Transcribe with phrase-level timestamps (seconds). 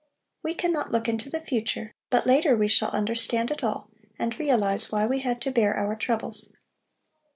[0.41, 4.91] We cannot look into the future, but later we shall understand it all and realize
[4.91, 6.51] why we had to bear our troubles.